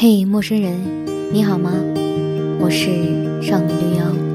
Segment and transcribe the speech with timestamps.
[0.00, 0.78] 嘿，陌生人，
[1.32, 1.72] 你好吗？
[2.60, 2.86] 我是
[3.44, 4.27] 少女绿妖。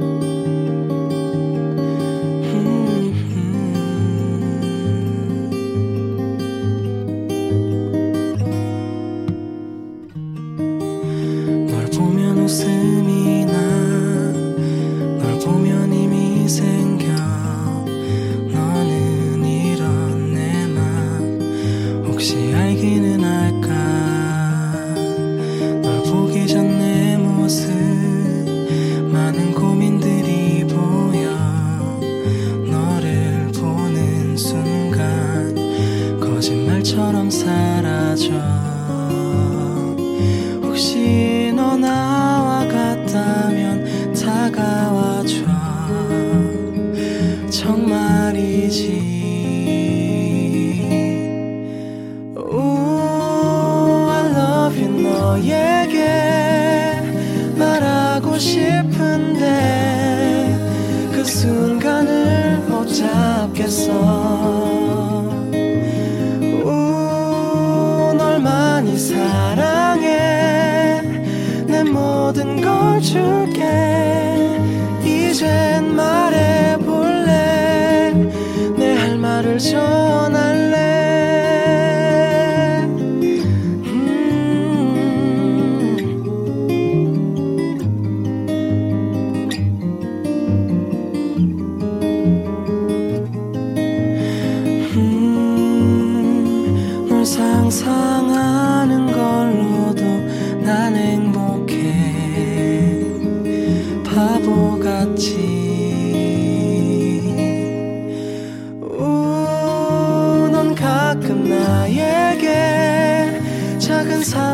[36.93, 38.82] 것처럼 사라져.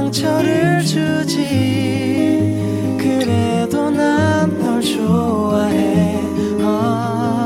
[0.09, 2.39] 상처를 주지.
[2.97, 6.19] 그래도 난 널 좋아해.
[6.61, 7.45] 아,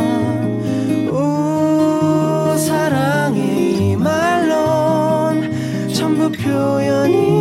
[1.11, 3.41] 우 사랑해
[3.91, 5.51] 이 말론
[5.93, 7.32] 전부 표현이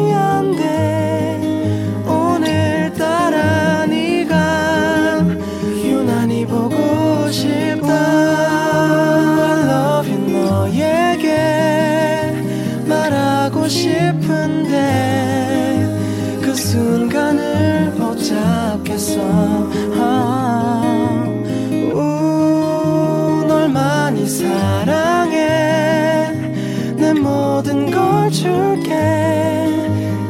[28.31, 28.93] 줄게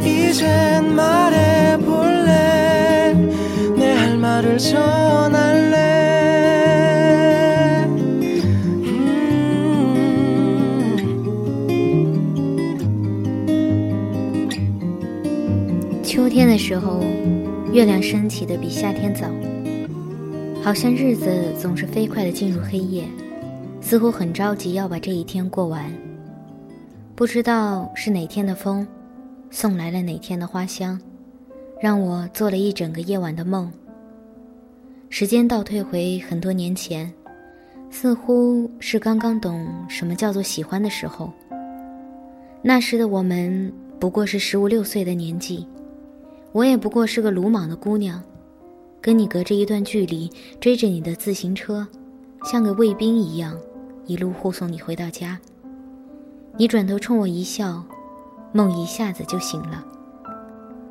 [0.03, 2.33] 이젠 말해볼래
[3.75, 5.75] 내 할 말을 전할래
[8.83, 8.97] 음
[16.03, 17.01] 秋天的时候，
[17.73, 19.27] 月亮升起的比夏天早，
[20.63, 23.03] 好像日子总是飞快的进入黑夜，
[23.81, 25.91] 似乎很着急要把这一天过完。
[27.22, 28.84] 不知道是哪天的风，
[29.48, 31.00] 送来了哪天的花香，
[31.80, 33.70] 让我做了一整个夜晚的梦。
[35.08, 37.08] 时间倒退回很多年前，
[37.90, 41.32] 似乎是刚刚懂什么叫做喜欢的时候。
[42.60, 45.64] 那时的我们不过是十五六岁的年纪。
[46.50, 48.20] 我也不过是个鲁莽的姑娘，
[49.00, 50.28] 跟你隔着一段距离，
[50.58, 51.86] 追着你的自行车，
[52.50, 53.56] 像个卫兵一样，
[54.06, 55.38] 一路护送你回到家。
[56.58, 57.82] 你转头冲我一笑，
[58.52, 59.84] 梦一下子就醒了。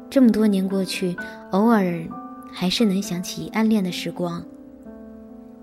[0.10, 1.16] 这么多年过去，
[1.52, 2.04] 偶尔
[2.52, 4.44] 还是能想起暗恋的时光，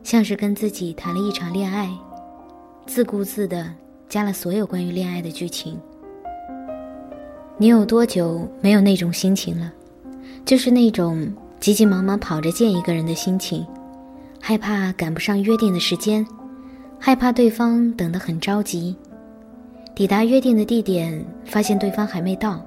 [0.02, 1.90] 像是跟自己谈了一场恋爱，
[2.86, 3.70] 自顾自的
[4.08, 5.78] 加了所有关于恋爱的剧情。
[7.58, 9.72] 你有多久没有那种心情了？
[10.44, 13.66] 就是那种急急忙忙跑着见一个人的心情，
[14.40, 16.24] 害怕赶不上约定的时间，
[17.00, 18.96] 害怕对方等得很着急。
[19.98, 22.64] 抵达约定的地点，发现对方还没到，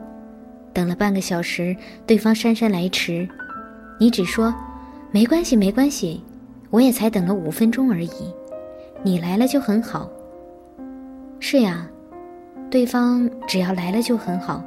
[0.73, 1.73] 等了半个小时，
[2.05, 3.25] 对方姗姗来迟，
[3.97, 4.53] 你只说
[5.11, 6.21] 没关系没关系，
[6.71, 8.09] 我也才等了五分钟而已，
[9.01, 10.09] 你来了就很好。
[11.39, 11.87] 是呀，
[12.69, 14.61] 对方只要来了就很好。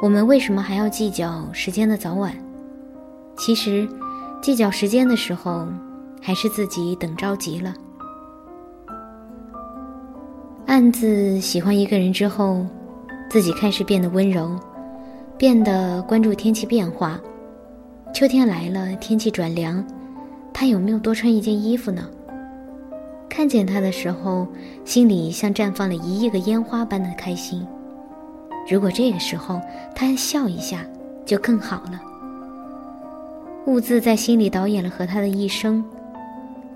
[0.00, 2.32] 我们为什么还要计较时间的早晚？
[3.36, 3.88] 其实，
[4.40, 5.66] 计较时间的时候，
[6.22, 7.74] 还是自己等着急了。
[10.74, 12.66] 暗自喜欢一个人之后，
[13.30, 14.58] 自己开始变得温柔，
[15.38, 17.20] 变得关注天气变化。
[18.12, 19.86] 秋天来了，天气转凉，
[20.52, 22.10] 他有没有多穿一件衣服呢？
[23.28, 24.48] 看见他的时候，
[24.84, 27.64] 心里像绽放了一亿个烟花般的开心。
[28.68, 29.60] 如果这个时候
[29.94, 30.84] 他笑一下，
[31.24, 32.02] 就更好了。
[33.66, 35.84] 兀自在心里导演了和他的一生，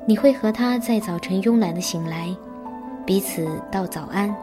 [0.06, 2.33] 你会和他在早晨慵懒的醒来，
[3.08, 4.37] 彼此道早安，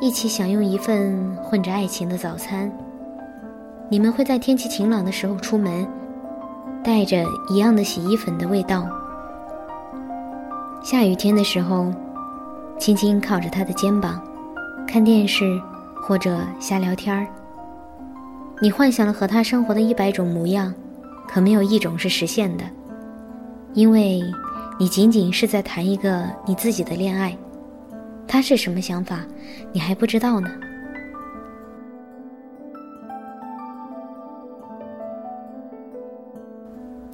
[0.00, 2.72] 一起享用一份混着爱情的早餐。
[3.90, 5.86] 你们会在天气晴朗的时候出门，
[6.82, 8.88] 带着一样的洗衣粉的味道。
[10.82, 11.92] 下雨天的时候，
[12.78, 14.18] 轻轻靠着他的肩膀，
[14.88, 15.60] 看电视
[16.02, 17.26] 或者瞎聊天儿。
[18.62, 20.72] 你幻想了和他生活的一百种模样。
[21.28, 22.64] 可没有一种是实现的，
[23.74, 24.22] 因为
[24.78, 27.36] 你仅仅是在谈一个你自己的恋爱，
[28.26, 29.20] 他是什么想法，
[29.72, 30.50] 你还不知道呢。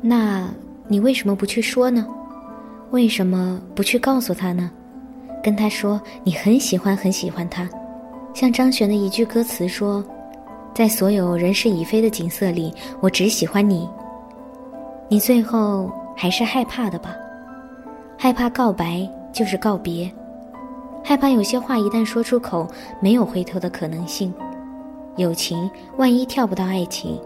[0.00, 0.48] 那
[0.86, 2.06] 你为什么不去说呢？
[2.90, 4.70] 为什么不去告诉他呢？
[5.42, 7.68] 跟他说你很喜欢很喜欢他，
[8.34, 10.04] 像张悬的一句歌词说
[10.74, 13.88] ：“在所有人事已非的景色里，我只喜欢你。”
[15.08, 17.14] 你最后还是害怕的吧？
[18.16, 20.10] 害怕告白就是告别，
[21.08, 22.68] 害怕有些话一旦说出口
[23.00, 24.30] 没有回头的可能性。
[25.16, 27.18] 友情万一跳不到爱情，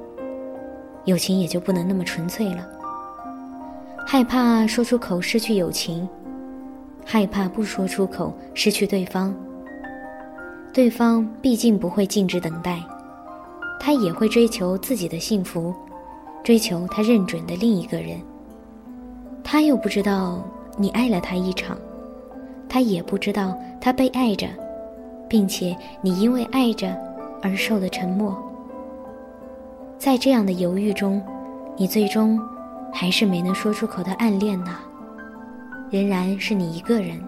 [1.05, 2.65] 友情也就不能那么纯粹了。
[4.07, 6.09] 害怕说出口失去友情，
[7.05, 9.35] 害怕不说出口失去对方。
[10.73, 12.81] 对方毕竟不会静止等待，
[13.81, 15.75] 他也会追求自己的幸福。
[16.45, 18.21] 追求他认准的另一个人，
[19.43, 20.41] 他又不知道
[20.79, 21.77] 你爱了他一场，
[22.69, 24.47] 他也不知道他被爱着，
[25.29, 26.97] 并且你因为爱着
[27.43, 28.41] 而受的沉默。
[29.99, 31.21] 在这样的犹豫中，
[31.77, 32.41] 你最终
[32.93, 34.77] 还是没能说出口的暗恋呐，
[35.91, 37.21] 仍然是你一个人。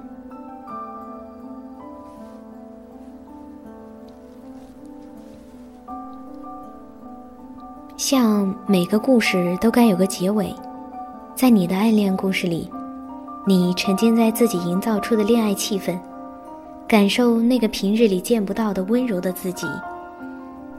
[7.97, 10.55] 像每个故事都该有个结尾，
[11.35, 12.71] 在你的暗恋故事里，
[13.45, 15.99] 你沉浸在自己营造出的恋爱气氛，
[16.87, 19.67] 感受那个平日里见不到的温柔的自己。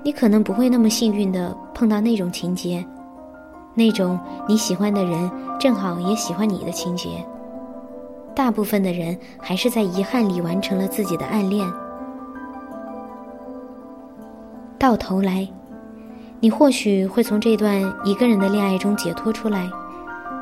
[0.04, 2.86] 你可能不会那么幸运的碰到那种情节，
[3.74, 7.10] 那种你喜欢的人正好也喜欢你的情节。
[8.36, 11.68] 大部分的人还是在遗憾里完成了自己的暗恋，
[14.78, 15.48] 到头来。
[16.42, 19.68] 你或许会从这段一个人的恋爱中解脱出来，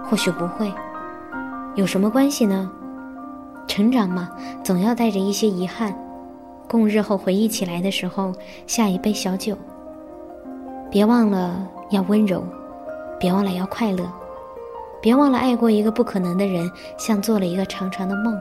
[0.03, 0.69] 或许不会，
[1.75, 2.69] 有什么关系呢？
[3.67, 4.29] 成长嘛，
[4.63, 5.93] 总要带着一些遗憾，
[6.67, 8.31] 供日后回忆起来的时候
[8.67, 9.57] 下一杯小酒。
[10.91, 12.43] 别忘了要温柔，
[13.19, 14.05] 别忘了要快乐，
[15.01, 18.37] 别忘了爱过一个不可能的人，像做了一个长长的梦。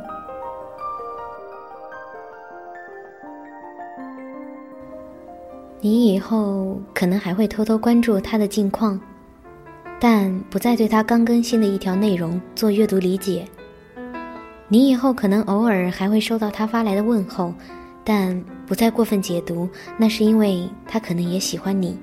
[5.80, 9.00] 你以后可能还会偷偷关注他的近况，
[9.98, 13.44] 但不再对他刚更新的一条内容做阅读理解。
[14.72, 17.52] 你以后可能偶尔还会收到他发来的问候，
[18.02, 21.94] 但不再过分解读，那是因为他可能也喜欢你。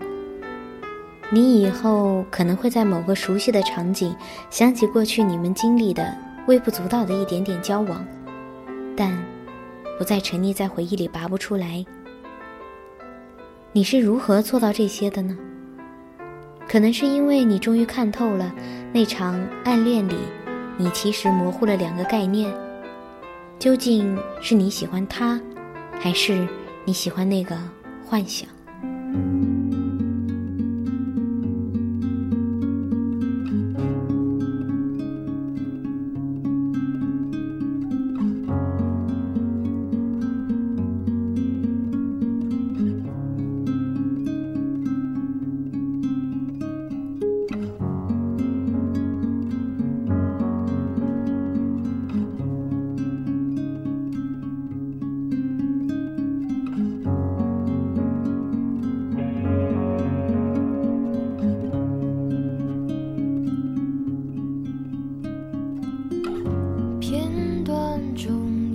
[1.31, 4.15] 你以后可能会在某个熟悉的场景
[4.51, 8.05] 想起过去你们经历的微不足道的一点点交往，
[8.95, 9.17] 但
[9.97, 11.83] 不再沉溺在回忆里拔不出来。
[13.71, 15.35] 你是如何做到这些的呢？
[16.67, 18.53] 可能是因为你终于看透了
[18.93, 20.17] 那场暗恋里，
[20.81, 22.49] 你其实模糊了两个概念：
[23.59, 25.37] 究竟是你喜欢他，
[25.99, 26.47] 还是
[26.85, 27.53] 你喜欢那个
[28.05, 28.47] 幻想？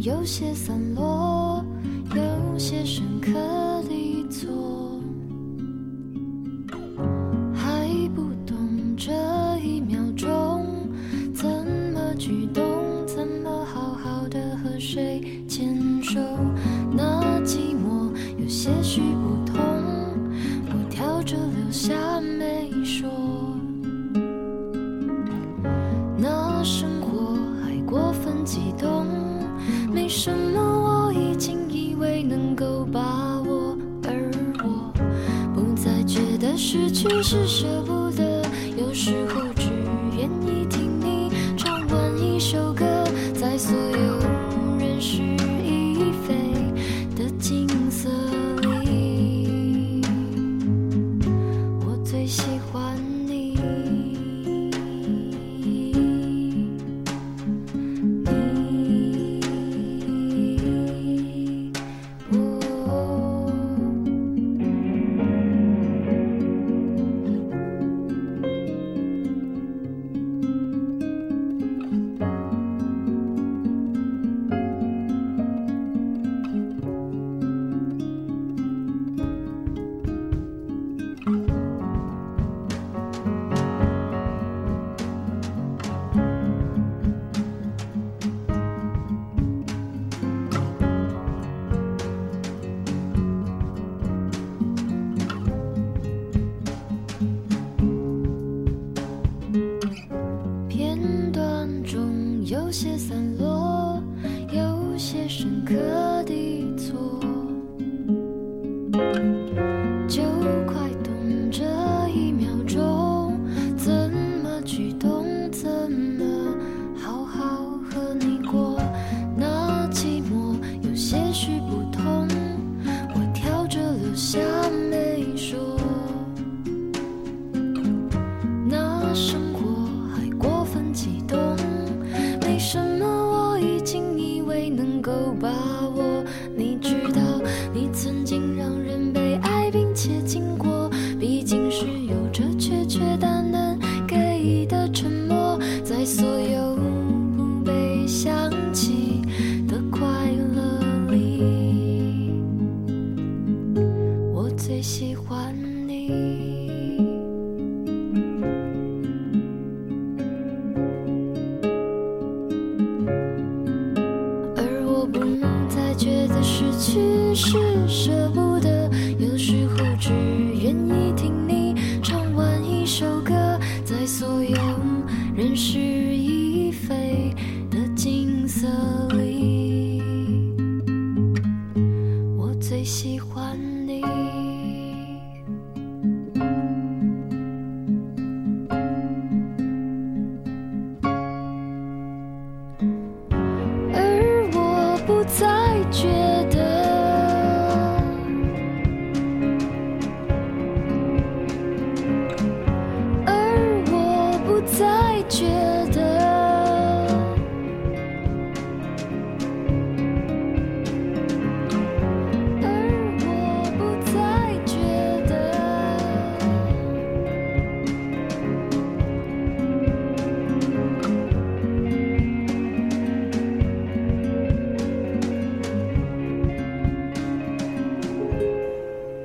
[0.05, 1.65] 有些散落
[2.15, 3.64] 有些深刻。
[36.75, 38.43] 失去是舍不得，
[38.77, 39.44] 有时候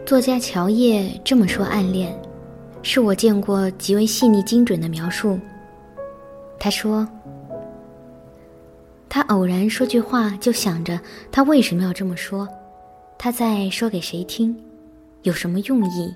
[0.10, 2.20] 作家乔叶这么说暗恋，
[2.82, 5.40] 是我见过极为细腻精准的描述。
[6.60, 7.08] 他说
[9.08, 11.00] ：“他偶然说句话，就想着
[11.32, 12.48] 他为什么要这么说，
[13.20, 14.60] 他在说给谁听，
[15.22, 16.12] 有什么用意。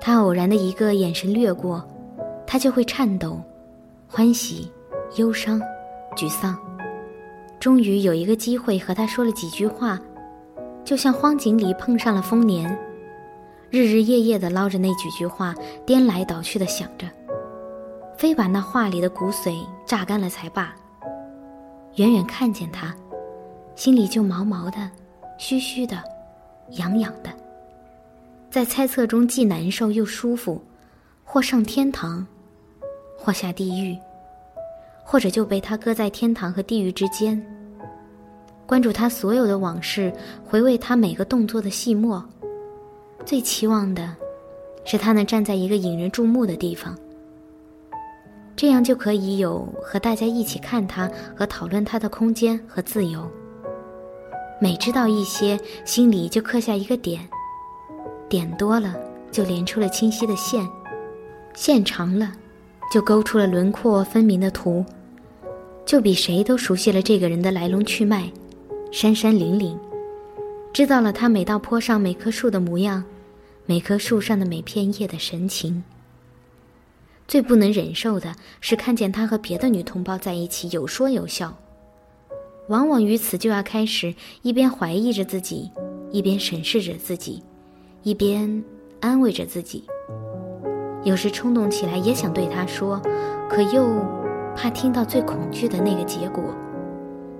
[0.00, 1.86] 他偶然的一个眼神掠过，
[2.46, 3.38] 他就会颤抖、
[4.08, 4.66] 欢喜、
[5.16, 5.60] 忧伤、
[6.16, 6.58] 沮丧。
[7.60, 10.00] 终于有一个机会和他说了几句话。”
[10.88, 12.66] 就像荒井里碰上了丰年，
[13.68, 15.54] 日日夜夜地捞着那几句话，
[15.84, 17.06] 颠来倒去地想着，
[18.16, 20.74] 非把那话里的骨髓榨干了才罢。
[21.96, 22.96] 远远看见他，
[23.76, 24.90] 心里就毛毛的、
[25.36, 26.02] 虚虚的、
[26.78, 27.28] 痒痒的，
[28.50, 30.58] 在猜测中既难受又舒服，
[31.22, 32.26] 或上天堂，
[33.18, 33.94] 或下地狱，
[35.04, 37.57] 或者就被他搁在天堂和地狱之间。
[38.68, 40.12] 关注他所有的往事，
[40.44, 42.22] 回味他每个动作的细末。
[43.24, 44.14] 最期望的，
[44.84, 46.94] 是他能站在一个引人注目的地方，
[48.54, 53.26] 这样就可以有和大家一起看他和讨论他的空间和自由。
[54.60, 57.26] 每知道一些，心里就刻下一个点，
[58.28, 58.94] 点多了
[59.32, 60.68] 就连出了清晰的线，
[61.54, 62.32] 线长了，
[62.92, 64.84] 就勾出了轮廓分明的图，
[65.86, 68.30] 就比谁都熟悉了这个人的来龙去脉。
[68.90, 69.78] 山山岭岭，
[70.72, 73.04] 知道了他每道坡上每棵树的模样，
[73.66, 75.84] 每棵树上的每片叶的神情。
[77.26, 81.54] 最不能忍受的是看见他和别的女同胞在一起有说有笑，
[82.68, 85.70] 往往于此就要开始一边怀疑着自己，
[86.10, 87.42] 一边审视着自己，
[88.02, 88.64] 一边
[89.00, 89.84] 安慰着自己，
[91.04, 92.98] 有时冲动起来也想对他说，
[93.50, 93.86] 可又
[94.56, 96.42] 怕听到最恐惧的那个结果，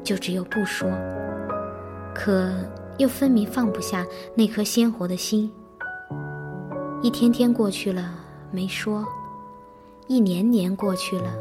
[0.04, 0.86] 就只有不说。
[2.18, 2.52] 可
[2.96, 5.48] 又分明放不下那颗鲜活的心。
[7.00, 8.12] 一天天过去了，
[8.50, 9.04] 没说；
[10.08, 11.32] 一年年过去了，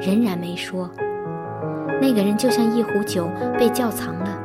[0.00, 0.88] 仍然没说。
[2.00, 4.38] 那个人就像一壶酒被窖藏了，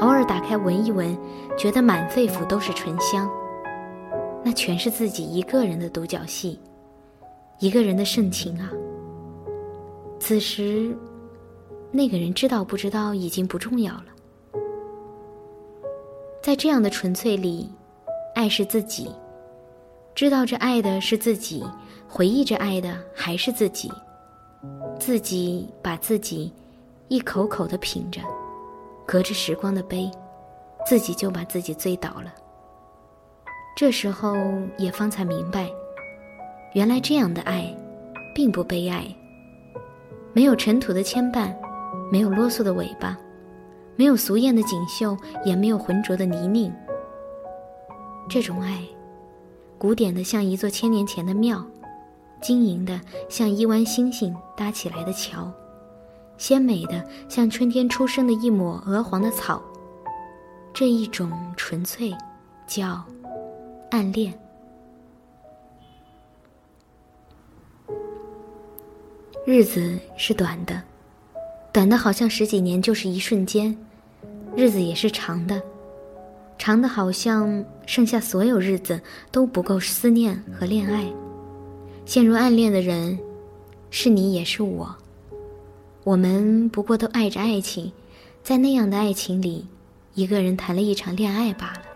[0.00, 1.14] 偶尔打开闻一闻，
[1.58, 3.30] 觉得满肺腑都是醇香。
[4.42, 6.58] 那全是自己一个人的独角戏，
[7.58, 8.70] 一个人的盛情啊。
[10.18, 10.96] 此时，
[11.90, 14.04] 那个人知道不知道已经不重要了。
[16.42, 17.70] 在这样的纯粹里，
[18.34, 19.08] 爱是自己，
[20.12, 21.64] 知道着爱的是自己，
[22.08, 23.88] 回忆着爱的还是自己，
[24.98, 26.52] 自己把自己
[27.06, 28.20] 一口口的品着，
[29.06, 30.10] 隔着时光的杯，
[30.84, 32.34] 自己就把自己醉倒了。
[33.76, 34.34] 这时候
[34.76, 35.70] 也方才明白，
[36.74, 37.72] 原来这样的爱，
[38.34, 39.06] 并不悲哀，
[40.32, 41.54] 没有尘土的牵绊，
[42.10, 43.16] 没有啰嗦的尾巴。
[44.02, 46.72] 没有俗艳的锦绣，也没有浑浊的泥泞。
[48.28, 48.82] 这种爱，
[49.78, 51.64] 古典的像一座千年前的庙，
[52.40, 55.48] 晶莹的像一弯星星搭起来的桥，
[56.36, 59.62] 鲜美的像春天出生的一抹鹅黄的草。
[60.74, 62.12] 这一种纯粹，
[62.66, 63.04] 叫
[63.92, 64.36] 暗恋。
[69.46, 70.82] 日子是短的。
[71.72, 73.78] 短的好像十几年就是一瞬间，
[74.54, 75.60] 日子也是长的，
[76.58, 81.04] 长的好像剩下所有日子都不够思念和恋爱。
[82.04, 83.18] 陷入暗恋的人，
[83.90, 84.94] 是你也是我，
[86.04, 87.90] 我们不过都爱着爱情，
[88.42, 89.66] 在那样的爱情里，
[90.14, 91.91] 一个人谈了一场恋爱罢了。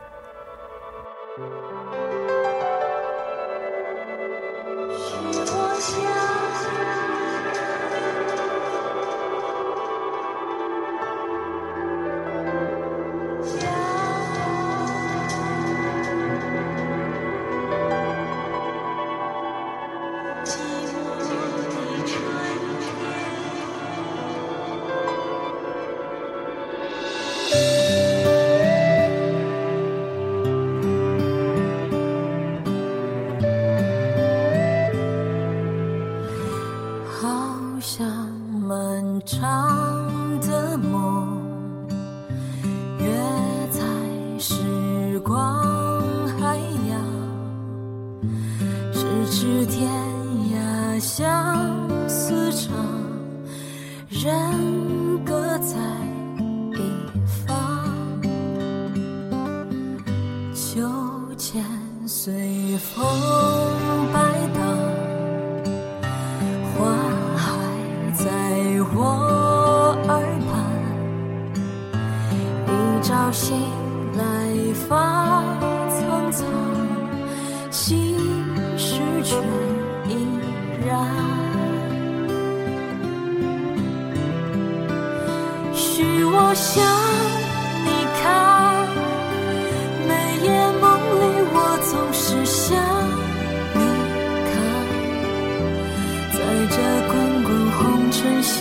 [96.68, 96.76] 这
[97.08, 97.12] 滚
[97.44, 98.54] 滚红尘心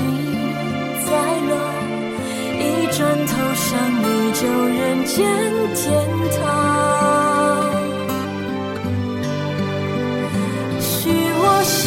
[1.06, 1.10] 在
[1.48, 1.52] 乱，
[2.60, 3.66] 一转头想
[4.02, 5.16] 你就人间
[5.74, 5.84] 天
[6.40, 6.44] 堂。
[10.80, 11.84] 许我想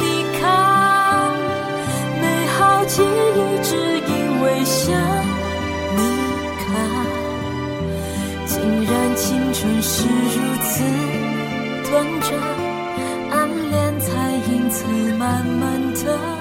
[0.00, 0.02] 你
[0.40, 0.42] 看，
[2.20, 2.24] 美
[2.56, 3.70] 好记忆只。
[4.04, 4.90] 因为想，
[5.96, 6.00] 你
[6.58, 6.64] 看，
[8.46, 8.52] 竟
[8.84, 9.20] 然青
[9.52, 10.70] 春是如此
[11.88, 12.30] 短暂，
[16.04, 16.31] 暗